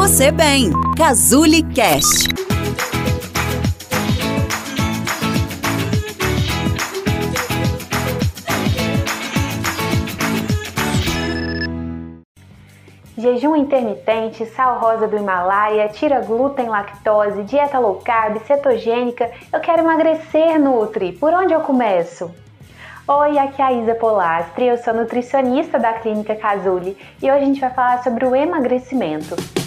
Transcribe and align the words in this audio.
você 0.00 0.30
bem. 0.32 0.70
Cazuli 0.96 1.62
Cast. 1.62 2.26
Jejum 13.18 13.54
intermitente, 13.54 14.46
sal 14.46 14.78
rosa 14.78 15.06
do 15.06 15.18
Himalaia, 15.18 15.86
tira 15.88 16.20
glúten, 16.20 16.70
lactose, 16.70 17.42
dieta 17.42 17.78
low 17.78 17.96
carb, 17.96 18.38
cetogênica. 18.46 19.30
Eu 19.52 19.60
quero 19.60 19.82
emagrecer, 19.82 20.58
Nutri. 20.58 21.12
Por 21.12 21.34
onde 21.34 21.52
eu 21.52 21.60
começo? 21.60 22.34
Oi, 23.06 23.38
aqui 23.38 23.60
é 23.60 23.64
a 23.66 23.72
Isa 23.74 23.94
Polastri, 23.94 24.64
eu 24.64 24.78
sou 24.78 24.94
nutricionista 24.94 25.78
da 25.78 25.92
Clínica 25.92 26.34
Casuli 26.34 26.96
e 27.22 27.30
hoje 27.30 27.42
a 27.42 27.44
gente 27.44 27.60
vai 27.60 27.70
falar 27.70 28.02
sobre 28.02 28.24
o 28.24 28.34
emagrecimento. 28.34 29.59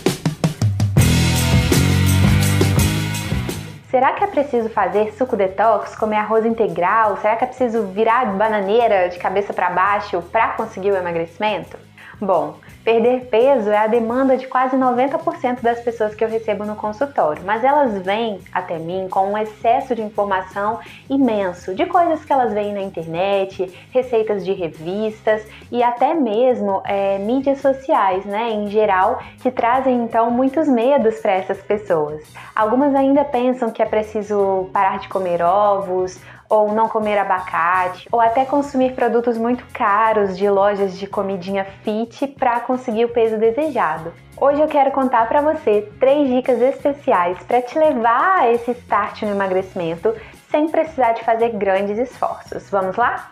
Será 3.94 4.12
que 4.14 4.24
é 4.24 4.28
preciso 4.28 4.70
fazer 4.70 5.14
suco 5.14 5.38
detox, 5.38 5.96
comer 5.96 6.16
arroz 6.16 6.48
integral? 6.48 7.16
Será 7.18 7.36
que 7.36 7.44
é 7.44 7.48
preciso 7.48 7.84
virar 7.90 8.26
bananeira 8.26 9.08
de 9.08 9.20
cabeça 9.20 9.54
para 9.54 9.70
baixo 9.70 10.20
para 10.32 10.48
conseguir 10.54 10.90
o 10.90 10.98
emagrecimento? 10.98 11.78
Bom, 12.20 12.56
perder 12.84 13.26
peso 13.26 13.70
é 13.70 13.78
a 13.78 13.88
demanda 13.88 14.36
de 14.36 14.48
quase 14.48 14.76
90% 14.76 15.62
das 15.62 15.80
pessoas 15.80 16.14
que 16.14 16.24
eu 16.24 16.30
recebo 16.30 16.66
no 16.66 16.76
consultório, 16.76 17.42
mas 17.46 17.64
elas 17.64 18.02
vêm 18.04 18.40
até 18.52 18.78
mim 18.78 19.08
com 19.10 19.32
um 19.32 19.38
excesso 19.38 19.96
de 19.96 20.02
informação 20.02 20.80
imenso, 21.10 21.74
de 21.74 21.86
coisas 21.86 22.24
que 22.26 22.34
elas 22.34 22.54
veem 22.54 22.74
na 22.74 22.82
internet, 22.82 23.72
receitas 23.92 24.44
de 24.44 24.52
revistas 24.52 25.46
e 25.72 25.82
até 25.82 26.14
mesmo 26.14 26.82
é, 26.86 27.18
mídias 27.20 27.62
sociais, 27.62 28.26
né, 28.26 28.52
em 28.52 28.68
geral, 28.70 29.20
que 29.42 29.50
trazem 29.50 30.04
então 30.04 30.30
muitos 30.30 30.68
medos 30.68 31.20
para 31.20 31.32
essas 31.32 31.62
pessoas. 31.62 32.22
Algumas 32.56 32.94
ainda 32.94 33.24
pensam 33.24 33.72
que 33.72 33.82
é 33.82 33.86
preciso 33.86 34.70
parar 34.74 35.00
de 35.00 35.08
comer 35.08 35.42
ovos 35.42 36.20
ou 36.54 36.72
não 36.72 36.88
comer 36.88 37.18
abacate, 37.18 38.08
ou 38.12 38.22
até 38.22 38.46
consumir 38.46 38.94
produtos 38.94 39.40
muito 39.40 39.66
caros 39.74 40.38
de 40.38 40.48
lojas 40.48 40.98
de 40.98 41.08
comidinha 41.08 41.66
fit 41.84 42.28
para 42.28 42.60
conseguir 42.74 43.06
o 43.06 43.10
peso 43.10 43.38
desejado. 43.38 44.12
Hoje 44.36 44.60
eu 44.60 44.68
quero 44.68 44.90
contar 44.90 45.28
para 45.28 45.42
você 45.42 45.88
três 46.00 46.28
dicas 46.28 46.60
especiais 46.60 47.38
para 47.44 47.62
te 47.62 47.78
levar 47.78 48.40
a 48.40 48.52
esse 48.52 48.72
start 48.72 49.22
no 49.22 49.30
emagrecimento 49.30 50.12
sem 50.50 50.68
precisar 50.70 51.12
de 51.12 51.24
fazer 51.24 51.50
grandes 51.50 52.00
esforços. 52.00 52.68
Vamos 52.72 52.96
lá? 52.96 53.32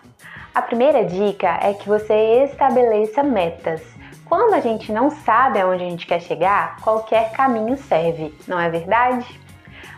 A 0.53 0.61
primeira 0.61 1.03
dica 1.03 1.57
é 1.59 1.73
que 1.73 1.89
você 1.89 2.43
estabeleça 2.43 3.23
metas. 3.23 3.81
Quando 4.25 4.53
a 4.53 4.59
gente 4.59 4.91
não 4.91 5.09
sabe 5.09 5.59
aonde 5.59 5.83
a 5.85 5.89
gente 5.89 6.05
quer 6.05 6.21
chegar, 6.21 6.77
qualquer 6.81 7.31
caminho 7.31 7.75
serve, 7.77 8.31
não 8.47 8.59
é 8.59 8.69
verdade? 8.69 9.25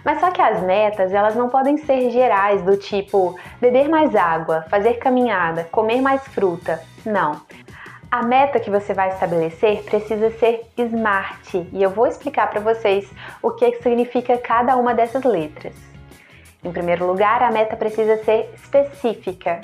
Mas 0.05 0.21
só 0.21 0.31
que 0.31 0.41
as 0.41 0.61
metas, 0.63 1.11
elas 1.11 1.35
não 1.35 1.49
podem 1.49 1.75
ser 1.75 2.09
gerais 2.11 2.61
do 2.61 2.77
tipo 2.77 3.37
beber 3.59 3.89
mais 3.89 4.15
água, 4.15 4.65
fazer 4.69 4.93
caminhada, 4.93 5.65
comer 5.65 6.01
mais 6.01 6.25
fruta. 6.29 6.81
Não. 7.05 7.41
A 8.13 8.21
meta 8.21 8.59
que 8.59 8.69
você 8.69 8.93
vai 8.93 9.09
estabelecer 9.09 9.81
precisa 9.85 10.29
ser 10.37 10.67
SMART 10.77 11.55
e 11.73 11.81
eu 11.81 11.89
vou 11.89 12.05
explicar 12.05 12.47
para 12.47 12.59
vocês 12.59 13.09
o 13.41 13.49
que 13.49 13.81
significa 13.81 14.37
cada 14.37 14.77
uma 14.77 14.93
dessas 14.93 15.23
letras. 15.23 15.73
Em 16.63 16.71
primeiro 16.71 17.07
lugar, 17.07 17.41
a 17.41 17.49
meta 17.49 17.75
precisa 17.75 18.23
ser 18.23 18.53
específica. 18.53 19.61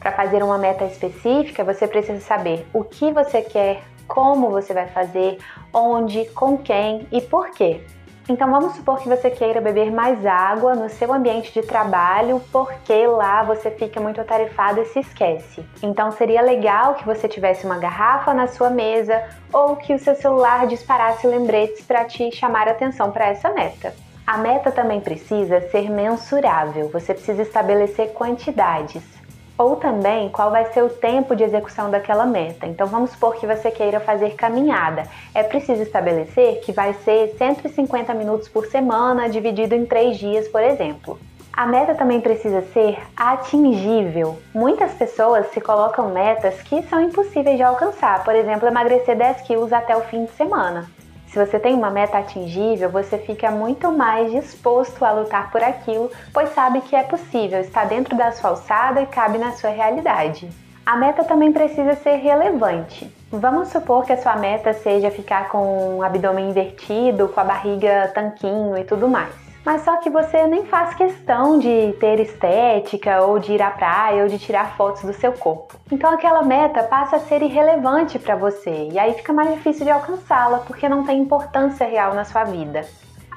Para 0.00 0.10
fazer 0.10 0.42
uma 0.42 0.58
meta 0.58 0.84
específica, 0.84 1.62
você 1.62 1.86
precisa 1.86 2.18
saber 2.18 2.66
o 2.74 2.82
que 2.82 3.12
você 3.12 3.40
quer, 3.40 3.80
como 4.08 4.50
você 4.50 4.74
vai 4.74 4.88
fazer, 4.88 5.38
onde, 5.72 6.24
com 6.30 6.58
quem 6.58 7.06
e 7.12 7.20
por 7.20 7.52
quê. 7.52 7.84
Então 8.28 8.50
vamos 8.50 8.74
supor 8.74 8.98
que 8.98 9.08
você 9.08 9.30
queira 9.30 9.60
beber 9.60 9.92
mais 9.92 10.26
água 10.26 10.74
no 10.74 10.88
seu 10.88 11.12
ambiente 11.12 11.52
de 11.52 11.62
trabalho, 11.62 12.42
porque 12.50 13.06
lá 13.06 13.44
você 13.44 13.70
fica 13.70 14.00
muito 14.00 14.20
atarefado 14.20 14.80
e 14.80 14.86
se 14.86 14.98
esquece. 14.98 15.64
Então 15.80 16.10
seria 16.10 16.42
legal 16.42 16.96
que 16.96 17.04
você 17.04 17.28
tivesse 17.28 17.64
uma 17.64 17.78
garrafa 17.78 18.34
na 18.34 18.48
sua 18.48 18.68
mesa 18.68 19.22
ou 19.52 19.76
que 19.76 19.94
o 19.94 19.98
seu 19.98 20.16
celular 20.16 20.66
disparasse 20.66 21.24
lembretes 21.24 21.84
para 21.86 22.04
te 22.04 22.34
chamar 22.34 22.66
atenção 22.66 23.12
para 23.12 23.28
essa 23.28 23.50
meta. 23.50 23.94
A 24.26 24.38
meta 24.38 24.72
também 24.72 25.00
precisa 25.00 25.60
ser 25.70 25.88
mensurável, 25.88 26.88
você 26.88 27.14
precisa 27.14 27.42
estabelecer 27.42 28.12
quantidades 28.12 29.15
ou 29.58 29.76
também 29.76 30.28
qual 30.28 30.50
vai 30.50 30.72
ser 30.72 30.82
o 30.82 30.88
tempo 30.88 31.34
de 31.34 31.44
execução 31.44 31.90
daquela 31.90 32.26
meta. 32.26 32.66
Então 32.66 32.86
vamos 32.86 33.10
supor 33.10 33.36
que 33.36 33.46
você 33.46 33.70
queira 33.70 34.00
fazer 34.00 34.34
caminhada. 34.34 35.04
É 35.34 35.42
preciso 35.42 35.82
estabelecer 35.82 36.60
que 36.60 36.72
vai 36.72 36.92
ser 36.92 37.34
150 37.38 38.12
minutos 38.14 38.48
por 38.48 38.66
semana, 38.66 39.28
dividido 39.28 39.74
em 39.74 39.86
três 39.86 40.18
dias, 40.18 40.46
por 40.48 40.62
exemplo. 40.62 41.18
A 41.52 41.66
meta 41.66 41.94
também 41.94 42.20
precisa 42.20 42.60
ser 42.74 42.98
atingível. 43.16 44.38
Muitas 44.54 44.92
pessoas 44.92 45.46
se 45.52 45.60
colocam 45.60 46.10
metas 46.10 46.60
que 46.60 46.82
são 46.82 47.00
impossíveis 47.00 47.56
de 47.56 47.62
alcançar, 47.62 48.22
por 48.24 48.34
exemplo, 48.34 48.68
emagrecer 48.68 49.16
10 49.16 49.40
quilos 49.40 49.72
até 49.72 49.96
o 49.96 50.02
fim 50.02 50.26
de 50.26 50.32
semana. 50.32 50.86
Se 51.28 51.38
você 51.44 51.58
tem 51.58 51.74
uma 51.74 51.90
meta 51.90 52.18
atingível, 52.18 52.90
você 52.90 53.18
fica 53.18 53.50
muito 53.50 53.90
mais 53.92 54.30
disposto 54.32 55.04
a 55.04 55.12
lutar 55.12 55.50
por 55.50 55.62
aquilo, 55.62 56.10
pois 56.32 56.54
sabe 56.54 56.80
que 56.80 56.96
é 56.96 57.02
possível, 57.02 57.60
está 57.60 57.84
dentro 57.84 58.16
da 58.16 58.32
sua 58.32 58.50
alçada 58.50 59.02
e 59.02 59.06
cabe 59.06 59.38
na 59.38 59.52
sua 59.52 59.70
realidade. 59.70 60.48
A 60.84 60.96
meta 60.96 61.24
também 61.24 61.52
precisa 61.52 61.94
ser 61.96 62.16
relevante. 62.16 63.12
Vamos 63.30 63.68
supor 63.68 64.04
que 64.04 64.12
a 64.12 64.22
sua 64.22 64.36
meta 64.36 64.72
seja 64.72 65.10
ficar 65.10 65.48
com 65.48 65.98
o 65.98 66.02
abdômen 66.02 66.50
invertido, 66.50 67.28
com 67.28 67.40
a 67.40 67.44
barriga 67.44 68.10
tanquinho 68.14 68.78
e 68.78 68.84
tudo 68.84 69.08
mais 69.08 69.45
mas 69.66 69.82
só 69.82 69.96
que 69.96 70.08
você 70.08 70.46
nem 70.46 70.64
faz 70.64 70.94
questão 70.94 71.58
de 71.58 71.92
ter 71.98 72.20
estética 72.20 73.22
ou 73.22 73.40
de 73.40 73.54
ir 73.54 73.60
à 73.60 73.68
praia 73.68 74.22
ou 74.22 74.28
de 74.28 74.38
tirar 74.38 74.76
fotos 74.76 75.02
do 75.02 75.12
seu 75.12 75.32
corpo. 75.32 75.74
Então 75.90 76.08
aquela 76.08 76.44
meta 76.44 76.84
passa 76.84 77.16
a 77.16 77.18
ser 77.18 77.42
irrelevante 77.42 78.16
para 78.16 78.36
você 78.36 78.88
e 78.92 78.96
aí 78.96 79.14
fica 79.14 79.32
mais 79.32 79.52
difícil 79.52 79.84
de 79.84 79.90
alcançá-la 79.90 80.60
porque 80.60 80.88
não 80.88 81.04
tem 81.04 81.18
importância 81.18 81.84
real 81.84 82.14
na 82.14 82.24
sua 82.24 82.44
vida. 82.44 82.86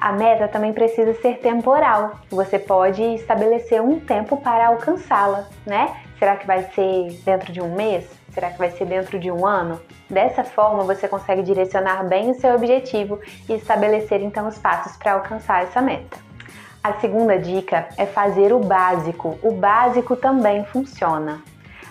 A 0.00 0.12
meta 0.12 0.46
também 0.46 0.72
precisa 0.72 1.12
ser 1.14 1.38
temporal. 1.38 2.20
Você 2.30 2.60
pode 2.60 3.02
estabelecer 3.02 3.82
um 3.82 3.98
tempo 3.98 4.36
para 4.36 4.68
alcançá-la, 4.68 5.48
né? 5.66 5.96
Será 6.16 6.36
que 6.36 6.46
vai 6.46 6.62
ser 6.70 7.20
dentro 7.24 7.52
de 7.52 7.60
um 7.60 7.74
mês? 7.74 8.19
Será 8.32 8.50
que 8.50 8.58
vai 8.58 8.70
ser 8.70 8.86
dentro 8.86 9.18
de 9.18 9.30
um 9.30 9.46
ano? 9.46 9.80
Dessa 10.08 10.44
forma, 10.44 10.84
você 10.84 11.08
consegue 11.08 11.42
direcionar 11.42 12.04
bem 12.08 12.30
o 12.30 12.34
seu 12.34 12.54
objetivo 12.54 13.18
e 13.48 13.54
estabelecer 13.54 14.20
então 14.22 14.46
os 14.46 14.58
passos 14.58 14.96
para 14.96 15.14
alcançar 15.14 15.64
essa 15.64 15.80
meta. 15.80 16.18
A 16.82 16.94
segunda 16.94 17.38
dica 17.38 17.88
é 17.98 18.06
fazer 18.06 18.52
o 18.52 18.60
básico. 18.60 19.38
O 19.42 19.52
básico 19.52 20.16
também 20.16 20.64
funciona. 20.64 21.42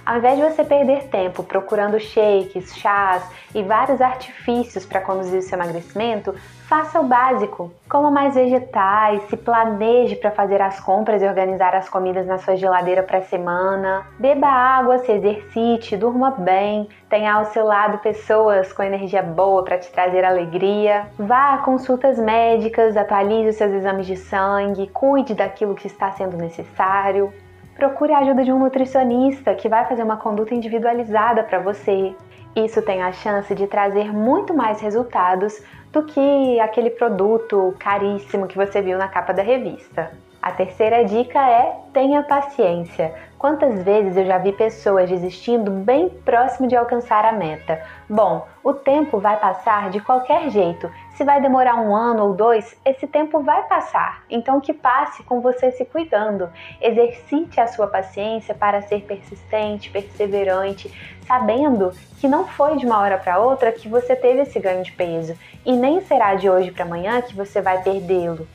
Ao 0.09 0.17
invés 0.17 0.37
de 0.37 0.41
você 0.41 0.63
perder 0.63 1.03
tempo 1.09 1.43
procurando 1.43 1.99
shakes, 1.99 2.75
chás 2.75 3.23
e 3.53 3.61
vários 3.61 4.01
artifícios 4.01 4.83
para 4.83 5.01
conduzir 5.01 5.37
o 5.37 5.41
seu 5.43 5.55
emagrecimento, 5.55 6.33
faça 6.67 6.99
o 6.99 7.03
básico. 7.03 7.71
Coma 7.87 8.09
mais 8.09 8.33
vegetais, 8.33 9.21
se 9.29 9.37
planeje 9.37 10.15
para 10.15 10.31
fazer 10.31 10.63
as 10.63 10.79
compras 10.79 11.21
e 11.21 11.27
organizar 11.27 11.75
as 11.75 11.87
comidas 11.87 12.25
na 12.25 12.39
sua 12.39 12.55
geladeira 12.55 13.03
para 13.03 13.19
a 13.19 13.21
semana. 13.21 14.03
Beba 14.17 14.47
água, 14.47 14.97
se 14.97 15.11
exercite, 15.11 15.95
durma 15.95 16.31
bem, 16.31 16.89
tenha 17.07 17.33
ao 17.33 17.45
seu 17.45 17.63
lado 17.63 17.99
pessoas 17.99 18.73
com 18.73 18.81
energia 18.81 19.21
boa 19.21 19.63
para 19.63 19.77
te 19.77 19.91
trazer 19.91 20.25
alegria. 20.25 21.05
Vá 21.19 21.53
a 21.53 21.57
consultas 21.59 22.17
médicas, 22.17 22.97
atualize 22.97 23.49
os 23.49 23.57
seus 23.57 23.73
exames 23.73 24.07
de 24.07 24.17
sangue, 24.17 24.87
cuide 24.87 25.35
daquilo 25.35 25.75
que 25.75 25.85
está 25.85 26.11
sendo 26.13 26.35
necessário 26.35 27.31
procure 27.79 28.13
a 28.13 28.19
ajuda 28.19 28.43
de 28.43 28.51
um 28.51 28.59
nutricionista 28.59 29.55
que 29.55 29.69
vai 29.69 29.85
fazer 29.85 30.03
uma 30.03 30.17
conduta 30.17 30.53
individualizada 30.53 31.43
para 31.43 31.59
você. 31.59 32.13
Isso 32.53 32.81
tem 32.81 33.01
a 33.01 33.13
chance 33.13 33.55
de 33.55 33.65
trazer 33.67 34.13
muito 34.13 34.53
mais 34.53 34.81
resultados 34.81 35.63
do 35.91 36.03
que 36.03 36.59
aquele 36.59 36.89
produto 36.89 37.73
caríssimo 37.79 38.47
que 38.47 38.57
você 38.57 38.81
viu 38.81 38.97
na 38.97 39.07
capa 39.07 39.33
da 39.33 39.41
revista. 39.41 40.11
A 40.41 40.51
terceira 40.51 41.03
dica 41.05 41.39
é 41.39 41.73
tenha 41.93 42.21
paciência. 42.21 43.13
Quantas 43.39 43.83
vezes 43.83 44.17
eu 44.17 44.25
já 44.25 44.37
vi 44.37 44.51
pessoas 44.51 45.09
desistindo 45.09 45.71
bem 45.71 46.09
próximo 46.09 46.67
de 46.67 46.75
alcançar 46.75 47.23
a 47.23 47.31
meta? 47.31 47.81
Bom, 48.09 48.45
o 48.61 48.73
tempo 48.73 49.17
vai 49.17 49.39
passar 49.39 49.89
de 49.89 50.01
qualquer 50.01 50.49
jeito. 50.49 50.91
Se 51.15 51.23
vai 51.23 51.41
demorar 51.41 51.75
um 51.75 51.95
ano 51.95 52.25
ou 52.25 52.33
dois, 52.33 52.77
esse 52.83 53.07
tempo 53.07 53.41
vai 53.41 53.63
passar. 53.63 54.25
Então, 54.29 54.59
que 54.59 54.73
passe 54.73 55.23
com 55.23 55.39
você 55.39 55.71
se 55.71 55.85
cuidando. 55.85 56.49
Exercite 56.81 57.61
a 57.61 57.67
sua 57.67 57.87
paciência 57.87 58.53
para 58.53 58.81
ser 58.81 59.03
persistente, 59.03 59.89
perseverante, 59.89 60.93
sabendo 61.25 61.93
que 62.19 62.27
não 62.27 62.45
foi 62.45 62.75
de 62.75 62.85
uma 62.85 62.99
hora 62.99 63.17
para 63.17 63.39
outra 63.39 63.71
que 63.71 63.87
você 63.87 64.17
teve 64.17 64.41
esse 64.41 64.59
ganho 64.59 64.83
de 64.83 64.91
peso 64.91 65.33
e 65.65 65.71
nem 65.71 66.01
será 66.01 66.35
de 66.35 66.49
hoje 66.49 66.71
para 66.71 66.83
amanhã 66.83 67.21
que 67.21 67.33
você 67.33 67.61
vai 67.61 67.81
perdê-lo. 67.83 68.45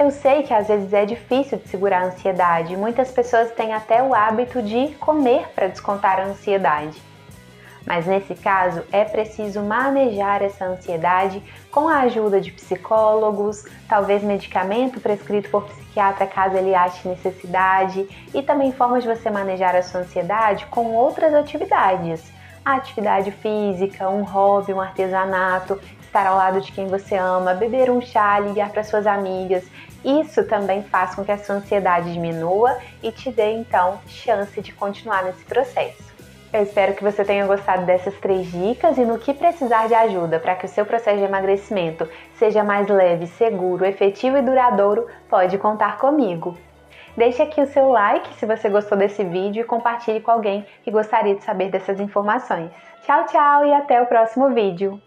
Eu 0.00 0.10
sei 0.10 0.44
que 0.44 0.54
às 0.54 0.66
vezes 0.66 0.94
é 0.94 1.04
difícil 1.04 1.58
de 1.58 1.68
segurar 1.68 2.00
a 2.00 2.06
ansiedade, 2.06 2.74
muitas 2.74 3.12
pessoas 3.12 3.52
têm 3.52 3.74
até 3.74 4.02
o 4.02 4.14
hábito 4.14 4.62
de 4.62 4.94
comer 4.94 5.48
para 5.54 5.66
descontar 5.66 6.18
a 6.18 6.24
ansiedade. 6.24 7.02
Mas 7.84 8.06
nesse 8.06 8.34
caso 8.34 8.82
é 8.90 9.04
preciso 9.04 9.60
manejar 9.60 10.40
essa 10.40 10.64
ansiedade 10.64 11.42
com 11.70 11.86
a 11.86 11.98
ajuda 11.98 12.40
de 12.40 12.50
psicólogos, 12.50 13.66
talvez 13.86 14.22
medicamento 14.22 14.98
prescrito 15.00 15.50
por 15.50 15.64
psiquiatra 15.64 16.26
caso 16.26 16.56
ele 16.56 16.74
ache 16.74 17.06
necessidade, 17.06 18.08
e 18.32 18.42
também 18.42 18.72
formas 18.72 19.02
de 19.02 19.14
você 19.14 19.28
manejar 19.28 19.76
a 19.76 19.82
sua 19.82 20.00
ansiedade 20.00 20.64
com 20.70 20.94
outras 20.94 21.34
atividades. 21.34 22.22
A 22.64 22.76
atividade 22.76 23.32
física, 23.32 24.08
um 24.08 24.22
hobby, 24.22 24.72
um 24.72 24.80
artesanato, 24.80 25.78
estar 26.10 26.26
ao 26.26 26.36
lado 26.36 26.60
de 26.60 26.72
quem 26.72 26.88
você 26.88 27.16
ama, 27.16 27.54
beber 27.54 27.88
um 27.88 28.00
chá, 28.00 28.38
ligar 28.40 28.70
para 28.70 28.82
suas 28.82 29.06
amigas. 29.06 29.64
Isso 30.04 30.44
também 30.44 30.82
faz 30.82 31.14
com 31.14 31.24
que 31.24 31.30
a 31.30 31.38
sua 31.38 31.56
ansiedade 31.56 32.12
diminua 32.12 32.76
e 33.00 33.12
te 33.12 33.30
dê 33.30 33.52
então 33.52 34.00
chance 34.08 34.60
de 34.60 34.72
continuar 34.72 35.22
nesse 35.22 35.44
processo. 35.44 36.10
Eu 36.52 36.64
espero 36.64 36.94
que 36.94 37.04
você 37.04 37.24
tenha 37.24 37.46
gostado 37.46 37.86
dessas 37.86 38.14
três 38.14 38.50
dicas 38.50 38.98
e 38.98 39.04
no 39.04 39.18
que 39.18 39.32
precisar 39.32 39.86
de 39.86 39.94
ajuda 39.94 40.40
para 40.40 40.56
que 40.56 40.66
o 40.66 40.68
seu 40.68 40.84
processo 40.84 41.18
de 41.18 41.24
emagrecimento 41.24 42.08
seja 42.34 42.64
mais 42.64 42.88
leve, 42.88 43.28
seguro, 43.28 43.84
efetivo 43.84 44.36
e 44.36 44.42
duradouro, 44.42 45.06
pode 45.28 45.56
contar 45.58 45.98
comigo. 45.98 46.58
Deixe 47.16 47.40
aqui 47.40 47.60
o 47.60 47.66
seu 47.66 47.88
like 47.90 48.34
se 48.34 48.46
você 48.46 48.68
gostou 48.68 48.98
desse 48.98 49.22
vídeo 49.22 49.60
e 49.60 49.64
compartilhe 49.64 50.20
com 50.20 50.32
alguém 50.32 50.66
que 50.82 50.90
gostaria 50.90 51.36
de 51.36 51.44
saber 51.44 51.70
dessas 51.70 52.00
informações. 52.00 52.72
Tchau, 53.02 53.26
tchau 53.26 53.64
e 53.64 53.72
até 53.72 54.02
o 54.02 54.06
próximo 54.06 54.50
vídeo! 54.50 55.00